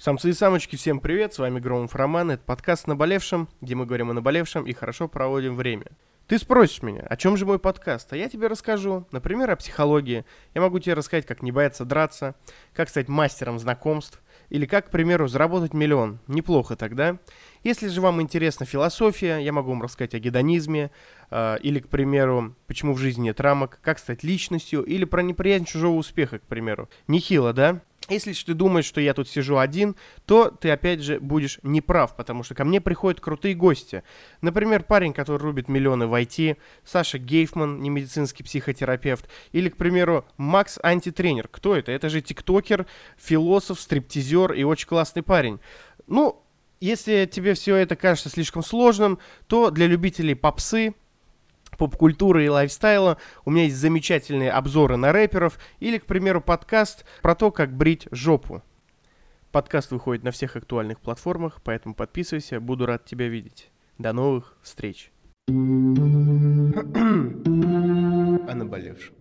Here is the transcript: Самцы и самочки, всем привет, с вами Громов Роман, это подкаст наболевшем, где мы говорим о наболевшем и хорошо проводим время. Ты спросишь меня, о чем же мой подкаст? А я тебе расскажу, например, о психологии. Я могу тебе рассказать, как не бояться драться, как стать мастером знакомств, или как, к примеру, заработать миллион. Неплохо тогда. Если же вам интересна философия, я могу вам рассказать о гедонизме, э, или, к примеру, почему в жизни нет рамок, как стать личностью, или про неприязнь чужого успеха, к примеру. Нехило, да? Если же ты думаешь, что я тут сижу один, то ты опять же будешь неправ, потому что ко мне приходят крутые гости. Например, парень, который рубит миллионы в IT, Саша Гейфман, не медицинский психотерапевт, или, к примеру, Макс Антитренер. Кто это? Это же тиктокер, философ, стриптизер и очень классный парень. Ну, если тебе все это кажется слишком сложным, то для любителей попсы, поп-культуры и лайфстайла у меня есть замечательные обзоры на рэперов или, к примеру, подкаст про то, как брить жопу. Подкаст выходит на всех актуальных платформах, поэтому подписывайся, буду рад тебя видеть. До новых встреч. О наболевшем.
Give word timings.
Самцы 0.00 0.30
и 0.30 0.32
самочки, 0.32 0.76
всем 0.76 0.98
привет, 0.98 1.34
с 1.34 1.38
вами 1.38 1.60
Громов 1.60 1.94
Роман, 1.94 2.30
это 2.30 2.42
подкаст 2.42 2.86
наболевшем, 2.86 3.50
где 3.60 3.74
мы 3.74 3.84
говорим 3.84 4.08
о 4.08 4.14
наболевшем 4.14 4.64
и 4.64 4.72
хорошо 4.72 5.08
проводим 5.08 5.56
время. 5.56 5.88
Ты 6.26 6.38
спросишь 6.38 6.82
меня, 6.82 7.02
о 7.02 7.18
чем 7.18 7.36
же 7.36 7.44
мой 7.44 7.58
подкаст? 7.58 8.10
А 8.14 8.16
я 8.16 8.30
тебе 8.30 8.46
расскажу, 8.46 9.06
например, 9.12 9.50
о 9.50 9.56
психологии. 9.56 10.24
Я 10.54 10.62
могу 10.62 10.78
тебе 10.78 10.94
рассказать, 10.94 11.26
как 11.26 11.42
не 11.42 11.52
бояться 11.52 11.84
драться, 11.84 12.34
как 12.72 12.88
стать 12.88 13.08
мастером 13.08 13.58
знакомств, 13.58 14.22
или 14.48 14.64
как, 14.64 14.86
к 14.86 14.90
примеру, 14.90 15.28
заработать 15.28 15.74
миллион. 15.74 16.18
Неплохо 16.28 16.76
тогда. 16.76 17.18
Если 17.62 17.88
же 17.88 18.00
вам 18.00 18.22
интересна 18.22 18.64
философия, 18.64 19.36
я 19.36 19.52
могу 19.52 19.68
вам 19.68 19.82
рассказать 19.82 20.14
о 20.14 20.18
гедонизме, 20.18 20.92
э, 21.30 21.58
или, 21.60 21.78
к 21.78 21.88
примеру, 21.88 22.54
почему 22.66 22.94
в 22.94 22.98
жизни 22.98 23.24
нет 23.24 23.40
рамок, 23.40 23.78
как 23.82 23.98
стать 23.98 24.22
личностью, 24.22 24.82
или 24.82 25.04
про 25.04 25.20
неприязнь 25.20 25.66
чужого 25.66 25.96
успеха, 25.96 26.38
к 26.38 26.46
примеру. 26.46 26.88
Нехило, 27.06 27.52
да? 27.52 27.82
Если 28.10 28.32
же 28.32 28.44
ты 28.44 28.54
думаешь, 28.54 28.86
что 28.86 29.00
я 29.00 29.14
тут 29.14 29.28
сижу 29.28 29.56
один, 29.56 29.94
то 30.26 30.50
ты 30.50 30.70
опять 30.70 31.00
же 31.00 31.20
будешь 31.20 31.60
неправ, 31.62 32.16
потому 32.16 32.42
что 32.42 32.56
ко 32.56 32.64
мне 32.64 32.80
приходят 32.80 33.20
крутые 33.20 33.54
гости. 33.54 34.02
Например, 34.40 34.82
парень, 34.82 35.12
который 35.12 35.40
рубит 35.40 35.68
миллионы 35.68 36.08
в 36.08 36.20
IT, 36.20 36.56
Саша 36.84 37.18
Гейфман, 37.18 37.80
не 37.80 37.88
медицинский 37.88 38.42
психотерапевт, 38.42 39.28
или, 39.52 39.68
к 39.68 39.76
примеру, 39.76 40.26
Макс 40.36 40.80
Антитренер. 40.82 41.46
Кто 41.46 41.76
это? 41.76 41.92
Это 41.92 42.08
же 42.08 42.20
тиктокер, 42.20 42.86
философ, 43.16 43.80
стриптизер 43.80 44.54
и 44.54 44.64
очень 44.64 44.88
классный 44.88 45.22
парень. 45.22 45.60
Ну, 46.08 46.42
если 46.80 47.28
тебе 47.30 47.54
все 47.54 47.76
это 47.76 47.94
кажется 47.94 48.28
слишком 48.28 48.64
сложным, 48.64 49.20
то 49.46 49.70
для 49.70 49.86
любителей 49.86 50.34
попсы, 50.34 50.94
поп-культуры 51.80 52.44
и 52.44 52.48
лайфстайла 52.50 53.16
у 53.46 53.50
меня 53.50 53.64
есть 53.64 53.76
замечательные 53.76 54.52
обзоры 54.52 54.98
на 54.98 55.12
рэперов 55.12 55.58
или, 55.78 55.96
к 55.96 56.04
примеру, 56.04 56.42
подкаст 56.42 57.06
про 57.22 57.34
то, 57.34 57.50
как 57.50 57.74
брить 57.74 58.06
жопу. 58.10 58.62
Подкаст 59.50 59.90
выходит 59.90 60.22
на 60.22 60.30
всех 60.30 60.56
актуальных 60.56 61.00
платформах, 61.00 61.62
поэтому 61.64 61.94
подписывайся, 61.94 62.60
буду 62.60 62.84
рад 62.84 63.06
тебя 63.06 63.28
видеть. 63.28 63.70
До 63.96 64.12
новых 64.12 64.58
встреч. 64.60 65.10
О 65.48 65.52
наболевшем. 68.54 69.14